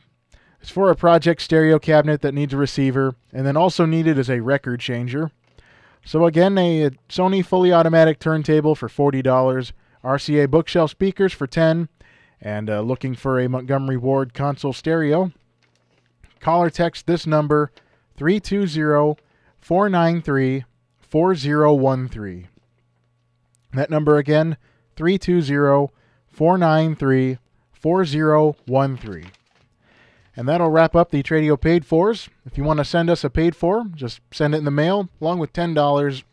it's 0.61 0.69
for 0.69 0.91
a 0.91 0.95
project 0.95 1.41
stereo 1.41 1.79
cabinet 1.79 2.21
that 2.21 2.33
needs 2.33 2.53
a 2.53 2.57
receiver, 2.57 3.15
and 3.33 3.47
then 3.47 3.57
also 3.57 3.85
needed 3.85 4.19
is 4.19 4.29
a 4.29 4.41
record 4.41 4.79
changer. 4.79 5.31
So 6.05 6.25
again, 6.25 6.57
a 6.57 6.91
Sony 7.09 7.43
fully 7.43 7.73
automatic 7.73 8.19
turntable 8.19 8.75
for 8.75 8.89
$40, 8.89 9.71
RCA 10.03 10.49
bookshelf 10.49 10.91
speakers 10.91 11.33
for 11.33 11.47
10 11.47 11.89
and 12.41 12.69
uh, 12.69 12.81
looking 12.81 13.15
for 13.15 13.39
a 13.39 13.49
Montgomery 13.49 13.97
Ward 13.97 14.33
console 14.33 14.71
stereo. 14.71 15.31
Call 16.39 16.63
or 16.63 16.69
text 16.69 17.07
this 17.07 17.27
number 17.27 17.71
320 18.17 19.17
493 19.59 20.65
4013. 20.99 22.47
That 23.73 23.89
number 23.89 24.17
again 24.17 24.57
320 24.95 25.91
493 26.31 27.37
4013. 27.73 29.31
And 30.35 30.47
that'll 30.47 30.69
wrap 30.69 30.95
up 30.95 31.11
the 31.11 31.21
Tradio 31.21 31.59
paid 31.59 31.85
fors. 31.85 32.29
If 32.45 32.57
you 32.57 32.63
want 32.63 32.77
to 32.77 32.85
send 32.85 33.09
us 33.09 33.23
a 33.23 33.29
paid 33.29 33.55
for, 33.55 33.85
just 33.93 34.21
send 34.31 34.55
it 34.55 34.59
in 34.59 34.65
the 34.65 34.71
mail 34.71 35.09
along 35.19 35.39
with 35.39 35.51
$10 35.51 36.23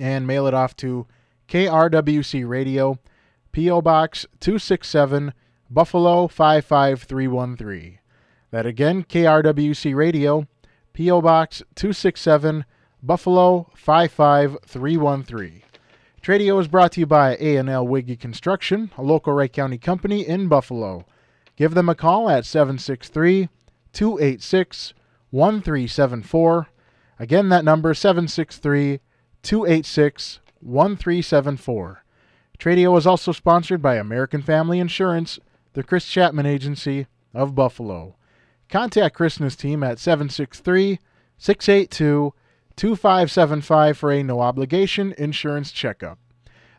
and 0.00 0.26
mail 0.26 0.46
it 0.46 0.54
off 0.54 0.74
to 0.76 1.06
KRWC 1.48 2.48
Radio, 2.48 2.98
P.O. 3.52 3.82
Box 3.82 4.26
267, 4.40 5.34
Buffalo 5.70 6.26
55313. 6.26 7.98
That 8.52 8.66
again, 8.66 9.04
KRWC 9.04 9.94
Radio, 9.94 10.46
P.O. 10.92 11.22
Box 11.22 11.62
267, 11.74 12.66
Buffalo 13.02 13.70
55313. 13.74 15.62
Tradio 16.22 16.60
is 16.60 16.68
brought 16.68 16.92
to 16.92 17.00
you 17.00 17.06
by 17.06 17.34
A&L 17.40 17.88
Wiggy 17.88 18.14
Construction, 18.14 18.92
a 18.98 19.02
local 19.02 19.32
Wright 19.32 19.50
County 19.50 19.78
company 19.78 20.28
in 20.28 20.48
Buffalo. 20.48 21.06
Give 21.56 21.72
them 21.72 21.88
a 21.88 21.94
call 21.94 22.28
at 22.28 22.44
763 22.44 23.48
286 23.94 24.94
1374. 25.30 26.68
Again, 27.18 27.48
that 27.48 27.64
number 27.64 27.94
763 27.94 29.00
286 29.42 30.40
1374. 30.60 32.04
Tradio 32.58 32.98
is 32.98 33.06
also 33.06 33.32
sponsored 33.32 33.80
by 33.80 33.96
American 33.96 34.42
Family 34.42 34.78
Insurance, 34.78 35.40
the 35.72 35.82
Chris 35.82 36.04
Chapman 36.04 36.44
Agency 36.44 37.06
of 37.32 37.54
Buffalo. 37.54 38.16
Contact 38.72 39.14
Chris 39.14 39.36
and 39.36 39.44
his 39.44 39.54
team 39.54 39.82
at 39.82 39.98
763 39.98 40.98
682 41.36 42.32
2575 42.74 43.98
for 43.98 44.10
a 44.10 44.22
no 44.22 44.40
obligation 44.40 45.14
insurance 45.18 45.72
checkup. 45.72 46.18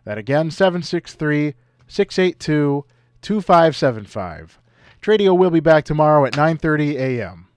That 0.04 0.18
again, 0.18 0.50
763 0.50 1.54
682 1.88 2.86
2575. 3.22 4.60
Tradio 5.04 5.38
will 5.38 5.52
be 5.52 5.60
back 5.60 5.86
tomorrow 5.86 6.26
at 6.26 6.34
9:30 6.34 6.96
a.m. 6.96 7.48